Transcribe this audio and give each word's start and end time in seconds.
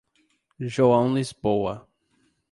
João 0.59 1.13
Lisboa 1.13 1.87